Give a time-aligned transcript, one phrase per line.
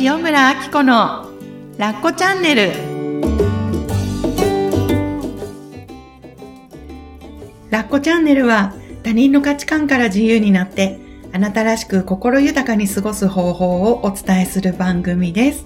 [0.00, 1.30] 塩村あき子の
[1.78, 2.72] ラッコチャンネル
[7.70, 10.98] ラッコチャンネルは他人の価値観から自由になって
[11.32, 15.64] あなたらしく心豊かに過ごす方法をお伝えする番組です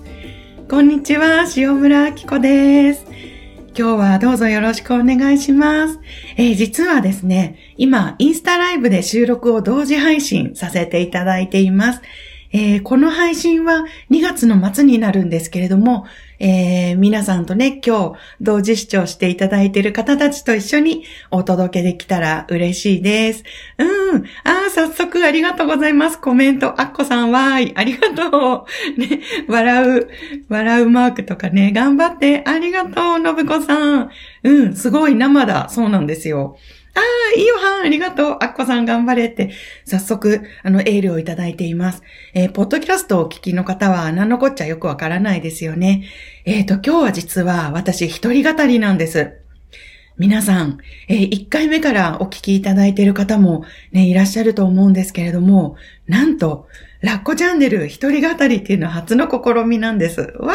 [0.68, 3.06] こんにちは塩村あき子です
[3.78, 6.00] 今日はどうぞよろしくお願いします。
[6.36, 12.02] えー、実はですね、今、インスタライブで収録を同時配信させていただいています。
[12.52, 16.06] えー、この配信は2月の末になるんですけれども、
[16.40, 23.44] えー、皆さんとね、今日同時視聴していただいている方たちと一緒にお届けできたら嬉しいです。
[23.78, 24.24] うん。
[24.44, 26.20] あ、早速ありがとうございます。
[26.20, 26.80] コメント。
[26.80, 27.72] あっこさんわーい。
[27.74, 29.00] ありがとう。
[29.00, 30.08] ね、笑う、
[30.48, 32.44] 笑うマークとかね、頑張って。
[32.46, 34.10] ありがとう、のぶこさん。
[34.44, 35.68] うん、すごい生だ。
[35.68, 36.56] そうなんですよ。
[36.98, 38.36] ああ、いいよはん、ありがとう。
[38.40, 39.50] あっこさん頑張れって、
[39.84, 42.02] 早速、あの、エールをいただいています。
[42.34, 46.04] えー、ポッドキャストをお聞きの方は、何のこっちゃよくわからないですよね。
[46.44, 49.38] えっ、ー、と、今日は実は、私、一人語りなんです。
[50.18, 56.66] 皆さん、えー、1回目からお聞きいただいている方もね、いらっしゃると思うんですけれども、なんと、
[57.00, 60.20] ラッコチャンネル一人語りっていうのは初の試みなんです。
[60.40, 60.54] わ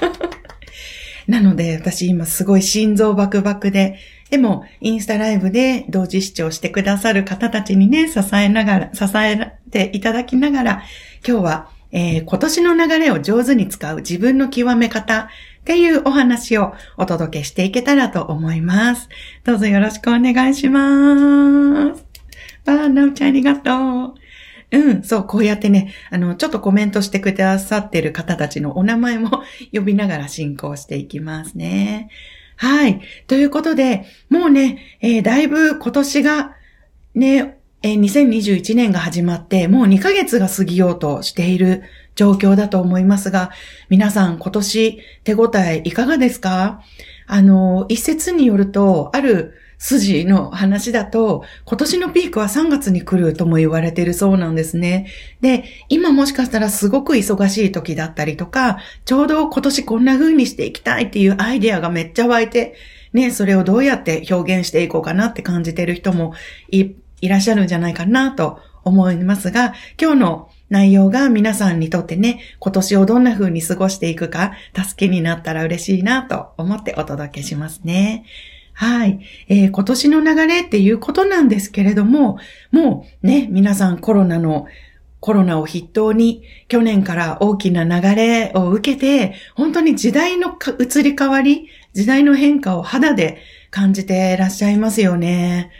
[0.00, 0.30] ー
[1.30, 3.96] なので、私今すごい心臓バクバクで、
[4.30, 10.82] でも、インスタライブで同時視聴してくださる方たちにね、支えながら、支えていただきながら、
[11.26, 15.28] 今日は、えー、今年の流れを上手に使う自分の極め方っ
[15.64, 19.08] ていうお話をお届けしていけたらと思います。
[19.44, 22.04] どうぞよろしくお願いします。
[22.66, 24.14] わー、なおちゃんありがとう。
[24.72, 29.42] うん、そう、こうやってね、あの、ちょっとコメントしてくださってる方たちのお名前も
[29.74, 32.08] 呼びながら進行していきますね。
[32.62, 33.00] はい。
[33.26, 36.56] ということで、もうね、えー、だいぶ今年が、
[37.14, 41.84] ね、えー、2021年が始まって、もう2ヶ月が過ぎようとしている
[42.16, 43.50] 状況だと思いますが、
[43.88, 46.82] 皆さん今年手応えいかがですか？
[47.26, 55.06] あの、一説によると、ある筋の話だと、今年のピークは3月に来るとも言われているそうなんですね。
[55.40, 62.74] で、今もしかしたらすごく忙しい時だったりとか、ちょうど今年こんな風にしていきたいっていうアイデアがめっちゃ湧いて、
[63.14, 66.34] ね、それをどうやって表現していこうかなって感じている人も
[66.70, 66.92] い
[67.22, 78.26] いらっしゃるんじゃないかなと思いますが、今日の内容が皆さんにとってね、今年をどんな風に過ごしていくか、助けになったら嬉しいなと思ってお届けしますね。
[78.80, 79.20] はい。
[79.48, 82.38] えー、今年の流れっていうことなんですけれども、
[82.72, 84.68] もうね、皆さんコロナの
[85.20, 95.70] コロナを筆頭に去年から大きな流れを受けて、本当に時代の移り変わり、時代の変化を肌で感じていらっしゃいますよね。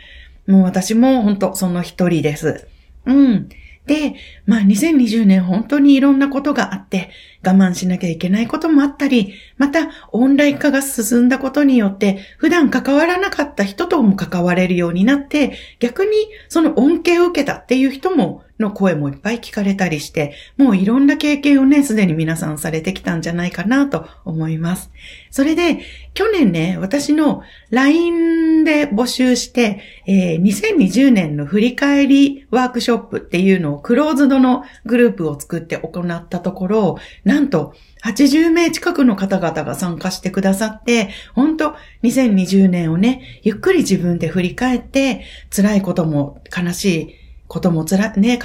[0.45, 2.67] もう私も本当その一人です。
[3.07, 3.49] うん。
[3.91, 4.15] で、
[4.45, 7.09] まあ2020年本当にいろんなことがあって、
[7.45, 16.11] 我慢しなきゃいけないこともあったり、またオンライン化が進んだことによって、普段関わらなかった人とも関われるようになって、逆に
[16.47, 24.91] その恩恵を受けたっていう人もの声もいっぱい聞かれたりして、もういろんな経験をね、すでに皆さんされてきたんじゃないかなと思います。
[25.29, 25.79] それで、
[26.13, 37.73] 去年ね、私の LINE で募集して、えー、2020年の振り返りワークショップっていうのをクローズドのグループを作って行ったところ、なんと
[38.03, 45.23] 80名近くの方々が参加してくださって、本当2020年をね、ゆっくり自分で振り返って、
[45.55, 47.20] 辛いことも悲しい
[47.51, 48.39] こともつら、ね、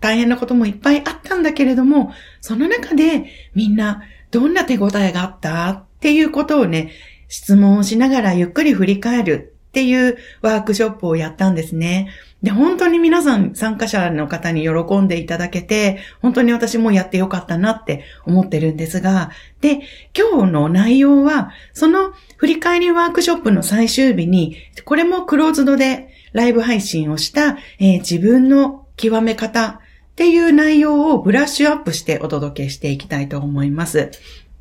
[0.00, 4.02] 大変なこともいっぱいあったんだけれども、その中でみんな
[4.32, 6.90] どんな手応えがあったっていうことをね、
[7.28, 12.08] 質問をしながらゆっくり振り返るっていうワークショップをやったんですね。
[12.42, 19.30] で、本当に皆さん参加者の方に喜んでいただけて、本当に私もやってよかったなって思ってるんですが、
[19.60, 19.82] で、
[20.12, 29.78] 今日の内容は、その振り返りワークショップの最終日に、これもクローズドでライブ配信をした、えー、自分の極め方っ
[30.16, 34.10] ていう内容をブラッシュアップしてお届けしていきたいと思います。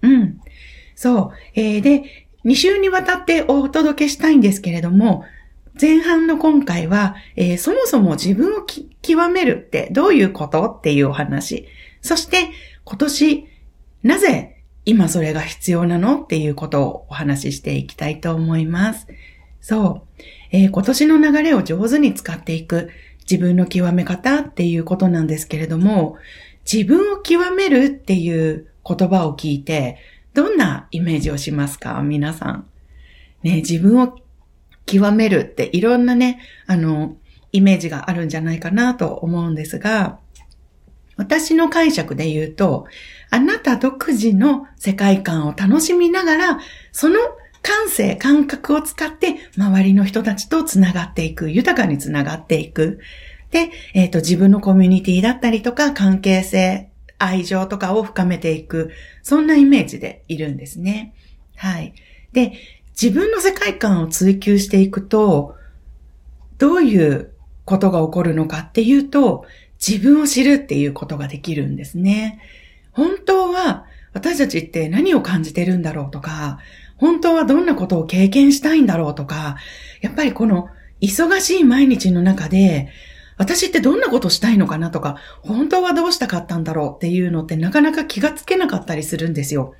[0.02, 0.40] うん。
[0.96, 1.32] そう。
[1.56, 5.26] えー、で、2週にわたってお届けしたいんですけれども、
[5.80, 8.66] 前半の今回は、えー、そもそも自分を
[9.02, 11.68] 極めるってどういうことっていうお話。
[12.02, 12.50] そして
[12.84, 13.48] 今年
[14.04, 19.08] なぜ今それが必要なのっていうことをお話ししていきたいと思います。
[19.62, 20.24] そう。
[20.52, 22.90] えー、今年の流れを上手に使っていく
[23.30, 26.18] 自分の極め方っていうことなんですけれども、
[26.72, 29.98] 自分を極めるっていう言葉を聞いて、
[30.34, 32.02] どんなイメージをしますか？
[32.02, 32.68] 皆さん。
[33.44, 34.18] ね、自分を
[34.86, 37.16] 極めるっていろんなね、あの、
[37.52, 40.20] イメージがあるんじゃないかなと思うんですが、
[41.18, 42.86] 私の解釈で言うと、
[43.30, 46.60] あなた独自の世界観を楽しみながら、
[46.92, 47.20] その
[47.62, 53.00] 感性、感覚を使って周りの人たちと繋がっていく、豊かに繋がっていく。
[53.52, 58.92] で、えっ、ー、と、自分のコミュニティだったりとか、関係性、愛情とかを深めていく、
[59.24, 61.14] そんなイメージでいるんですね。
[61.56, 61.94] はい。
[62.32, 62.54] で、
[63.02, 65.56] 自分の世界観を追求していくと、
[66.58, 67.32] どういう
[67.66, 69.46] ことが起こるのかっていうと、
[69.86, 72.40] 自分を知るっていうことができるんですね。
[72.92, 76.60] 本当は私たちって何を感じてるんだろうとか、
[77.00, 79.58] 本当はどんなことを経験したいんだろうとか、
[80.02, 80.70] やっぱりこの
[81.02, 82.90] 忙しい毎日の中で、
[83.38, 89.76] 私ってどんなことしたいのかなとか、本当はどうしたかったんだろうっていうのってなかなか気がつけなかったりするんですよ。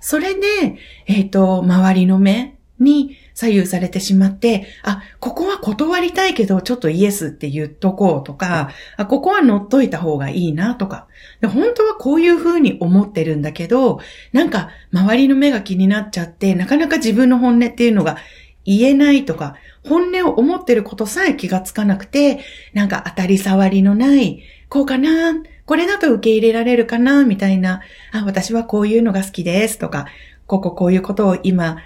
[0.00, 11.06] それで、えっ、ー、と、周りの目に左右されてしまって、あ、ここは断りたいけど、ちょっとイエスって言っとこうとか、あ、ここは乗っといた方がいいなとか。
[11.40, 14.00] で、本当はこういう風に思ってるんだけど、
[14.32, 18.16] なんか周りの目が気になっちゃって、なかなか自分の本音っていうのが
[18.64, 19.54] 言えないとか、
[19.84, 22.40] 本音を思ってることさえ気がつかなくて、
[22.74, 25.34] なんか当たり障りのない、こうかな、
[25.64, 27.80] これだと受け入れられるかな、みたいな、
[28.12, 30.06] あ、私はこういうのが好きですとか、
[30.46, 31.78] こここういうことを今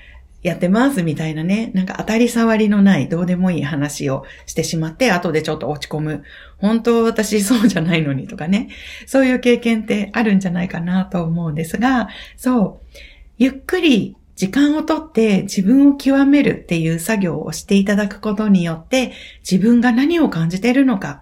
[0.42, 6.24] やってますみたいなね、なんか当たり障りのないどうでもいい話をしてしまって、後でちょっと落ち込む。
[6.58, 8.68] 本当私そうじゃないのにとかね。
[9.06, 12.98] そういう経験ってあるんじゃないかなと思うんですが、そう。
[13.38, 19.12] ゆっくり時間をとって自分を極めるっていう作業をしていただくことによって
[19.48, 21.20] 自分が何を感じているのか、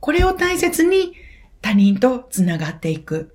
[0.00, 1.12] これを大切に
[1.60, 3.34] 他人とつながっていく。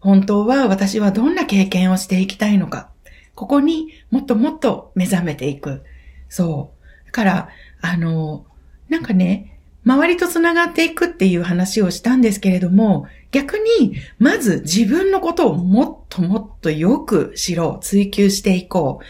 [0.00, 2.90] 本当は私はどんな経験をしていきたいのか。
[3.38, 5.84] ここにもっともっと目覚めていく。
[6.28, 7.06] そう。
[7.06, 7.48] だから、
[7.80, 8.44] あの、
[8.88, 19.04] なんかね、周りと繋がっていくっていう話をしたんですけれども、逆に、まず自分のことをもっともっとよく知ろう、追求していこう。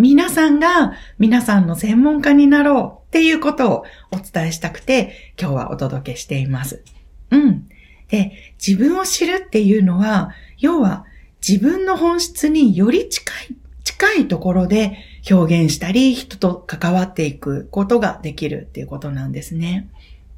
[0.00, 6.82] 皆さんが皆さんの専門家になろうっていうことをお伝えしたくて、今日はお届けしています。
[7.30, 7.68] うん。
[8.08, 8.32] で、
[8.66, 11.04] 自分を知るっていうのは、要は
[11.46, 13.56] 自分の本質により近い
[13.98, 14.98] 近いところで
[15.30, 19.88] 表現したり、人と関わっていくことができるっていうことなんですね。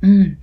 [0.02, 0.38] うん。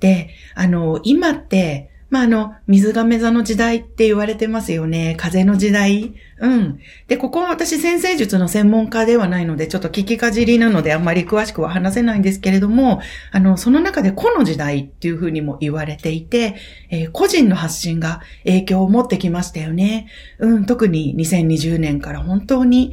[0.00, 5.14] で、あの、今って、まあ、あの、水亀座の時代って言われてますよね。
[5.18, 6.14] 風の時代。
[6.40, 6.80] うん。
[7.06, 16.56] で、ここは私先生術の専門家ではないので、ちょっと聞きかじりなのであんまり詳しくは話せないんですけれども、あの、その中で個の時代っていうふうにも言われていて、
[16.88, 20.08] えー、個人の発信が影響を持ってきましたよね。
[20.38, 22.92] うん、特に2020年から本当に、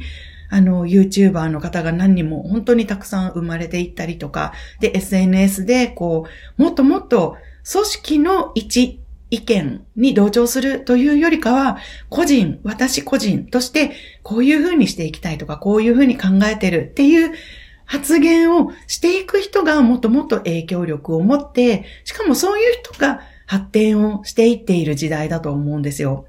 [0.50, 6.26] あの、YouTuber の方が何人も本当にたくさん生まれていったりとか、で、SNS で、こ
[6.58, 7.36] う、もっともっと
[7.70, 9.00] 組織の一
[9.30, 11.78] 意見に同調するというよりかは、
[12.08, 13.92] 個人、私個人として、
[14.22, 17.32] こういうふうにしていきたいとか、こういうふうに考えてるっていう
[17.84, 26.26] 発言をしていく人がもっともっと影響力を持って、しかもそういう人が発展をしていっている時代だと思うんですよ。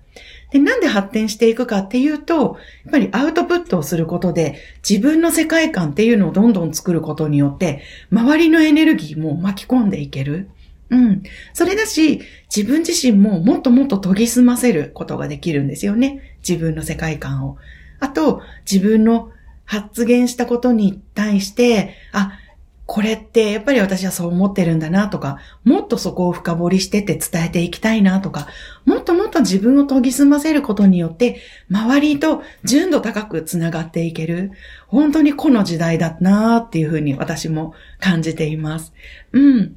[0.52, 4.56] で、なんで発展していくかっていうと、やっぱりアウトプットをすることで、
[4.88, 10.50] 自分の世界観っていうのをどんどん作ることによって、周りのエネルギーも巻き込んでいける。
[10.90, 11.24] うん。
[11.54, 12.22] それだし、
[12.56, 16.38] 自分自身ももっともっと研ぎ澄ませることができるんですよね。
[16.48, 17.58] 自分の世界観を。
[18.00, 19.32] あと、自分の
[19.66, 22.40] 発言したことに対して、あ、
[22.88, 28.48] これってやっぱり私はそう思ってるんだなとか、もっとそこを深掘りしてって伝えていきたいなとか、
[28.86, 34.52] もっともっと自分を研ぎ澄ませることによって、周りと純度高くつながっていける。
[34.88, 38.94] 本当にこの時代だなっていうふうに私も感じています。
[39.34, 39.76] うん。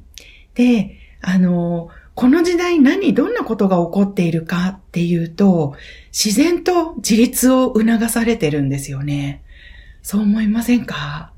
[0.55, 5.75] で、あの、この時代何、どんなことが起こっているかっていうと、
[6.11, 9.43] 自然と自立を促されてるんですよね。
[10.01, 11.31] そう思いませんか？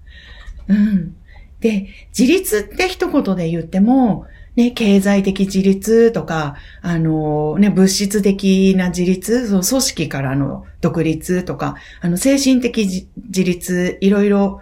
[0.67, 1.15] うん。
[1.59, 1.87] で、
[2.17, 4.25] 自立って一言で言っても、
[4.55, 14.61] ね、経済的自立とか、あの、ね、物質的な自立、その組織からの独立とか、あの、精神的自立、いろいろ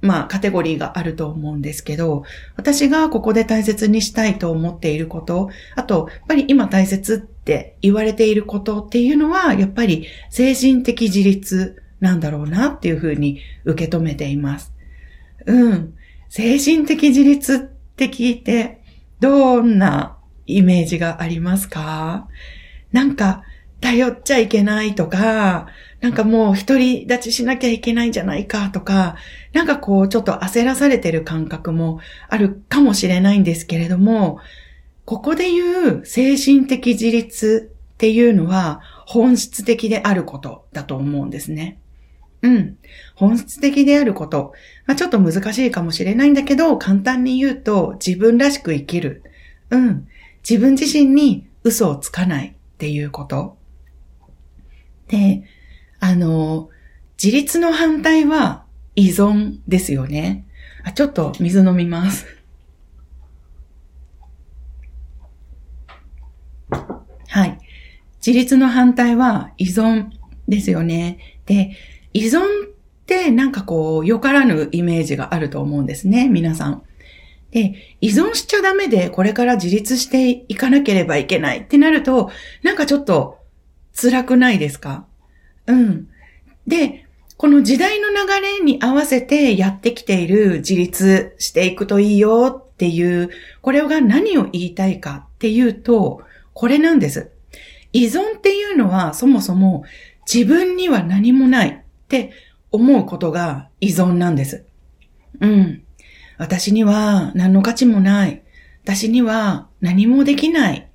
[0.00, 2.24] まあ、カテゴリーがあると思うんですけど、
[2.56, 14.72] 私がここで大切にしたいと思っていること、あと、やっぱり今大切って言われていることっていうのは、やっぱり精神的自立なんだろうなっていうふうに受け止めています。
[15.44, 15.94] うん。
[16.30, 17.58] 精神的自立っ
[17.96, 18.80] て聞いて、
[19.20, 20.16] どんな
[20.46, 22.26] イメージがありますか？
[22.90, 23.42] なんか、
[23.80, 25.68] 頼っちゃいけないとか、
[26.00, 29.16] なんかもう一人立ちしなきゃいけないんじゃないかとか、
[29.52, 34.38] なんかこうちょっと焦らされてる感覚もあるかもしれないんですけれども、
[35.04, 41.78] ここで言う精神的自立っていうのは本質的であることだと思うんですね。
[42.42, 42.78] うん。
[43.14, 44.54] 本質的であること。
[44.86, 49.22] まあ、ちょっと難しいかもしれないんだけど、簡単に言うと自分らしく生きる。
[49.70, 50.08] うん。
[50.48, 53.58] 自分自身に嘘をつかないっていうこと。
[55.08, 55.42] で、
[56.00, 56.70] あの、
[57.22, 58.64] 自立の反対は
[58.96, 60.46] 依存ですよね。
[60.82, 62.26] あ、ちょっと水飲みます。
[67.28, 67.58] はい。
[68.26, 70.08] 自立の反対は依存
[70.48, 71.18] ですよね。
[71.46, 71.76] で、
[72.12, 72.42] 依存っ
[73.06, 76.82] てなんかこう、よからぬイメージがあると思うんですね、皆さん。
[77.50, 82.30] で、依存しちゃダメでこれから自立していかなければいけないってなると、
[82.62, 83.38] なんかちょっと
[83.94, 85.06] 辛くないですか？
[85.70, 86.08] うん。
[86.66, 93.30] で、この時代の流れに合わせてやってきている自立していくといいよっていう、
[93.62, 96.22] これが何を言いたいかっていうと、
[96.52, 97.30] これなんです。
[97.92, 99.84] 依存っていうのはそもそも
[100.32, 102.32] 自分には何もないって
[102.70, 104.64] 思うことが依存なんです。
[105.40, 105.82] うん。
[106.36, 108.42] 私には何の価値もない。
[108.84, 110.89] 私には何もできない。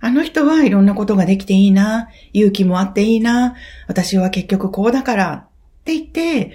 [0.00, 2.08] あの人はいろんなことができていいな。
[2.32, 3.54] 勇気もあっていいな。
[3.86, 5.48] 私は結局こうだからっ
[5.84, 6.52] て言って、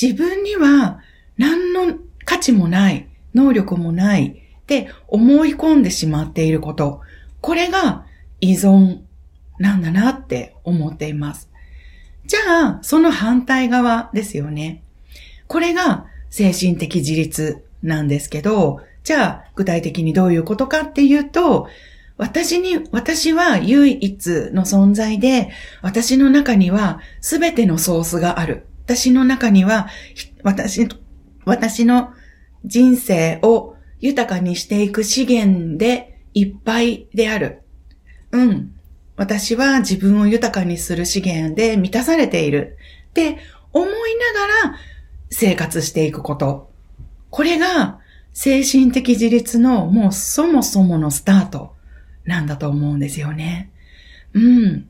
[0.00, 1.00] 自分には
[1.38, 7.00] 何の価値もない、能力もないって思い込んでしまっていること。
[7.40, 8.04] これが
[8.40, 9.00] 依存
[9.58, 11.48] なんだなって思っています。
[12.26, 14.82] じゃあ、その反対側ですよね。
[15.48, 21.68] これが精神的自立なんですけど、じゃあ、具体的にどういうことかっていうと、
[22.22, 25.50] 私に、私は唯一の存在で、
[25.82, 28.64] 私の中には全てのソースがある。
[28.84, 29.88] 私の中には、
[30.44, 30.88] 私、
[31.44, 32.12] 私の
[32.64, 37.62] 人生を豊かにしていく資源でいっぱいである。
[38.30, 38.72] うん。
[39.16, 42.76] 私は自分を豊かにする資源で満たされている
[43.10, 43.38] って
[43.72, 44.78] 思いながら
[45.28, 46.70] 生活していくこと。
[47.30, 47.98] これが
[48.32, 51.71] 精神的自立のもうそもそものスタート
[52.24, 53.70] なんだと思うんですよね。
[54.32, 54.88] うん。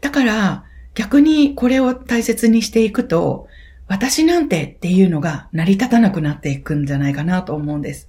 [0.00, 0.64] だから
[0.94, 3.48] 逆にこれを大切にしていくと
[3.88, 8.08] 私なんてっていうのが成り立たなくなっていくんじゃないかなと思うんです。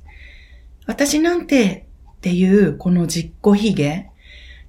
[0.85, 4.11] 私なんてっていうこの実行卑下、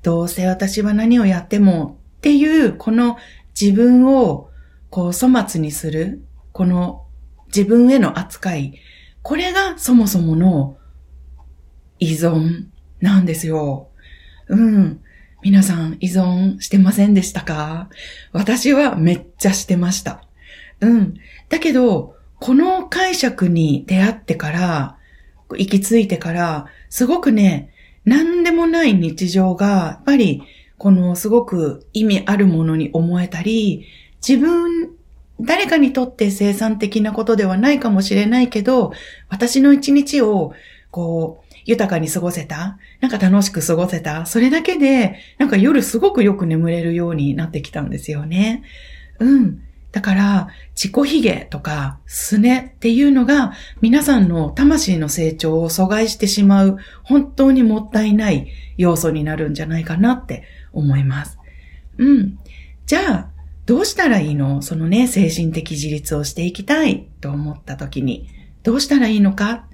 [0.02, 3.16] どうせ私は何をやってもっていう、この
[3.58, 4.50] 自分を
[4.90, 6.22] こう粗末にする、
[6.52, 7.06] この
[7.48, 8.74] 自分への扱い、
[9.22, 10.76] これがそもそもの
[11.98, 12.66] 依存
[13.00, 13.88] なんですよ。
[14.48, 15.00] うん。
[15.42, 17.88] 皆さん依存してませんでしたか？
[18.32, 20.22] 私はめっちゃしてました。
[20.80, 21.14] うん。
[21.48, 24.96] だけど、この解釈に出会ってから、
[25.50, 27.70] 行き着いてから、すごくね、
[28.04, 30.42] 何でもない日常が、やっぱり、
[30.78, 33.86] このすごく意味あるものに思えたり、
[34.26, 34.90] 自分、
[35.40, 38.92] 誰かにとって生産的なことではないかもしれないけど、
[39.28, 40.52] 私の一日を、
[40.90, 42.78] こう、豊かに過ごせた？
[43.00, 44.24] なんか楽しく過ごせた？
[44.24, 48.62] それだけで、なんか夜すごくよく眠れるようになってきたんですよね。
[49.18, 49.62] うん。
[49.92, 61.38] だから、自己卑下とか、すねっていうのが、皆さんの魂の成長を阻害してしまう、本当にもったいない要素になるんじゃないかなって思います。
[61.96, 62.38] うん。
[62.84, 63.30] じゃあ、
[63.64, 64.60] どうしたらいいの？
[64.60, 68.28] そのね、精神的自立をしていきたいと思った時に、
[68.62, 69.66] どうしたらいいのか？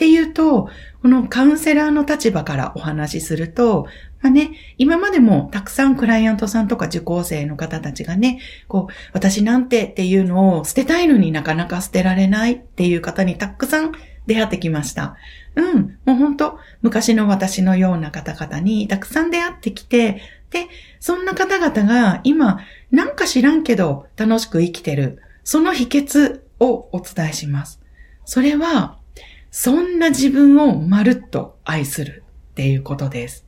[0.00, 0.70] っていうと、
[1.02, 3.86] このカウンセラーの立場からお話しすると、
[4.22, 13.92] まあね、今までもたくさんクライアントさんとか受講生の方たちがね、こう、私なんてっていうのを捨てたいのになかなか捨てられないっていう方にたくさん
[14.26, 15.16] 出会ってきました。
[15.54, 27.82] うん、もうほんと、昔の私のような方々にたくさん出会ってきて、で、そんな方々が今、なんか知らんけど楽しく生きてる、その秘訣をお伝えします。
[28.24, 28.99] それは、
[29.50, 33.46] そんな自分をまるっと愛するっていうことです。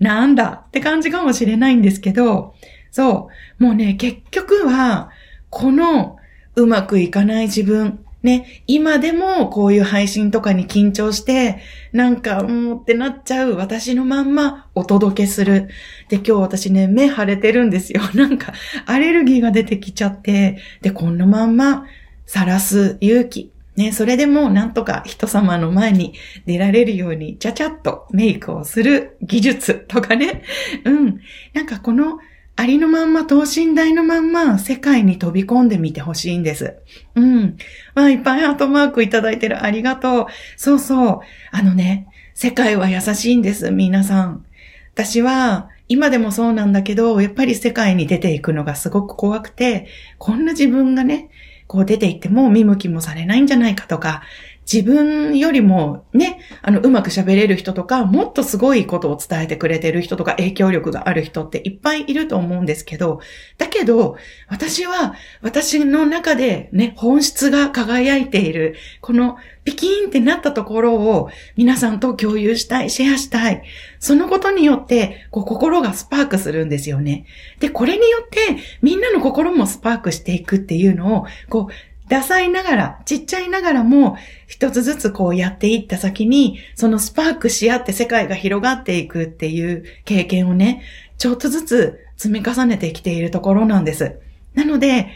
[0.00, 2.54] なんだって感じかもしれないんですけど、
[2.90, 5.10] そう、もうね、結局は、
[5.50, 6.16] この
[6.56, 11.60] うまくいかない自分、ね、今でもこういう配信とかに緊張して、
[11.92, 15.68] なんか、うんってなっちゃう私のまんまお届けする。
[16.08, 18.00] で、今日私ね、目腫れてるんですよ。
[18.14, 18.52] なんか、
[18.86, 21.86] アレルギーが出てきちゃって、で、こんなまんま、
[22.26, 23.53] さらす勇気。
[23.76, 26.14] ね、それでもなんとか人様の前に
[26.46, 30.42] 出られるようにちゃちゃっとメイクをする技術とかね。
[30.84, 31.20] うん。
[31.54, 32.18] なんかこの
[32.56, 36.76] ありのまんま等身大のまんま世界に飛び込んでみてほしいんです。
[37.16, 37.56] うん。
[37.96, 39.64] まあ、いっぱいハートマークいただいてる。
[39.64, 40.26] ありがとう。
[40.56, 41.20] そうそう。
[41.50, 44.44] あのね、世界は優しいんです、皆さん。
[44.92, 49.88] 私は、今でもそうなんだけど、やっぱり世界に出ていくのがすごく怖くて、
[50.18, 51.30] こんな自分がね、
[51.66, 54.22] こう出て行っても見向きもされないんじゃないかとか、
[54.70, 63.20] 自分よりもね、あの、うまく喋れる人とか、もっとすごいことを伝えてくれてる人とか、影響力がある人っていっぱいいると思うんですけど、
[63.58, 64.16] だけど、
[64.48, 73.62] 私は、私の中でね、本質が輝いている、このピキーンってなったところを皆さんと共有したい、シェアしたい。
[73.98, 77.26] そのことによって、こう、心がスパークするんですよね。
[77.60, 90.82] で、これによって、みんなの心もスパークしていくっていうのを、こう、ダサいながら、ちっちゃいながらも、一つずつこうやっていった先に、そのスパークし合って世界が広がっていくっていう経験をね、
[91.16, 94.18] ちょっとずつ積み重ねてきているところなんです。
[94.54, 95.08] なので、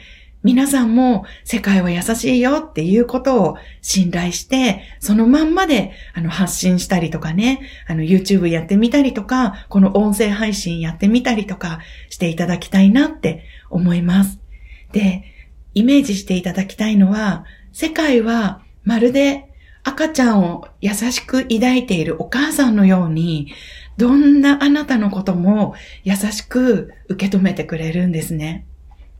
[0.44, 14.38] 皆さんも世界は優しいよっていうことを信頼して、そのまんまであの発信したりとかね、あの YouTube やってみたりとか、この音声配信やってみたりとかしていただきたいなって思います。
[14.92, 15.24] で、
[15.78, 19.48] イメージしていただきたいのは、世界はまるで
[19.84, 23.52] 赤ちゃんを優しく抱いているお母さんのように、
[23.96, 28.66] どんなあなたのことも優しく受け止めてくれるんですね。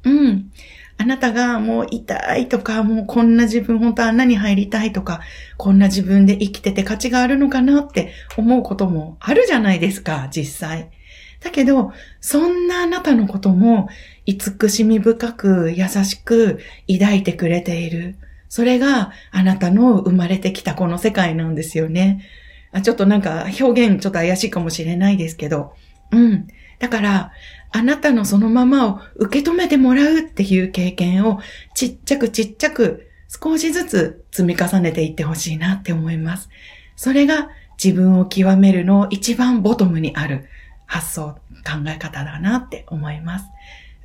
[0.02, 0.50] うん。
[0.96, 5.20] あなたがもう痛いとか、もうこんな自分本当は穴に入りたいとか、
[5.58, 10.90] こんな自分で生きてて価値があるのかなって思うこともあるじゃないですか、実際。
[11.40, 13.88] だけど、そんなあなたのことも
[14.26, 18.16] 慈しみ深く優しく抱いてくれている。
[18.48, 22.24] それがあなたの生まれてきたこの世界なんですよね。
[22.72, 25.74] あちょっとなんか表現ちょっと怪しいかもしれないですけど。
[26.10, 26.48] うん。
[26.78, 27.32] だから、
[27.70, 31.40] あなたのそのままを受け止めてもらうっていう経験を
[31.74, 36.48] ちっちゃくちっちゃく少しずつ積み重ねていってほしいなって思います。
[36.96, 37.50] それが
[37.82, 40.48] 自分を極めるの一番ボトムにある
[40.88, 43.44] 発想、考え方だなって思います。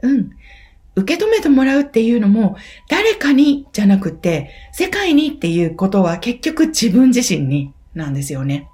[0.03, 0.29] うん。
[0.95, 2.55] 受け止めてもらうっていうのも、
[2.89, 8.69] 誰かにじゃなくて、世界にっていうことは結局自分自身になんですよね。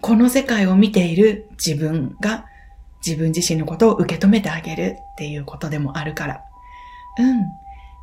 [0.00, 2.46] この世界を見ている自分が
[3.06, 6.42] 自分自身のことを受け止めてあげるっていうことでもあるから。
[7.18, 7.42] うん。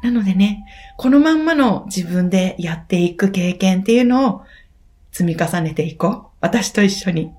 [0.04, 0.66] なのでね、
[0.98, 4.42] このまんまの自分でやっていく経験っていうのを
[5.12, 6.26] 積み重ねていこう。
[6.40, 7.32] 私と一緒に。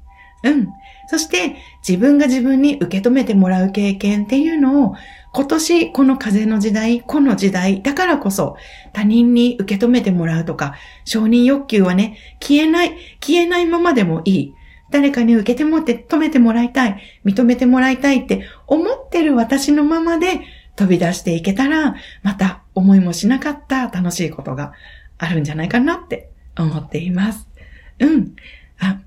[0.44, 0.68] うん。
[1.12, 4.94] そして自分が自分に受け止めてもらう経験っていうのを
[5.34, 8.56] 今年この風の時代、この時代だからこそ
[8.94, 14.54] 他人に受け止めてもらうとか承認欲求はね、消えない、消えないままでもいい。
[14.90, 20.40] 誰かに受けてもって止めてもらいたい、認めてもらいたいって思ってる私のままで
[20.76, 24.72] 飛び出していけたら、また思いもしなかった楽しいことが
[25.18, 27.50] あるんじゃないかなって思っています。
[27.98, 28.34] うん。
[28.80, 29.02] あ、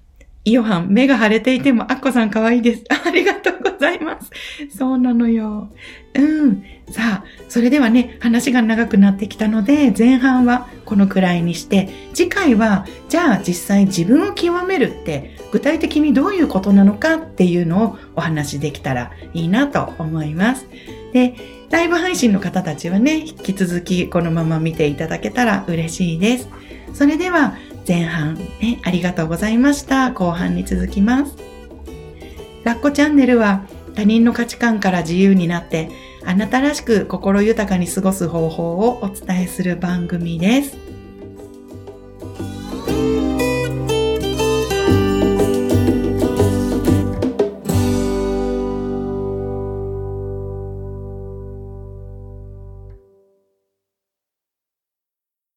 [0.45, 2.83] イヨハン、目が腫れていても、アッコさん可愛いです。
[3.05, 4.29] ありがとうございます。
[4.77, 5.69] そうなのよ。
[6.13, 6.63] うん。
[6.91, 20.67] さあ、それではね、話が長くなってきたので、前半はこのくらいにして、次回は、じゃあ実際自分を極めるって、具体的にどういうことなのかっていうのをお話しできたらいいなと思います。
[21.11, 21.33] で、
[21.71, 26.49] ライブ配信の方たちはね、引き続きこのまま見ていただけたら嬉しいです。
[26.93, 27.55] それでは、
[27.87, 30.11] 前半、ね、ありがとうございました。
[30.11, 31.35] 後半に続きます。
[32.63, 35.89] ラッコチャンネルは他人の価値観から自由になって
[36.25, 40.84] あなたらしく心豊かに過ごす方法をお伝えする番組です。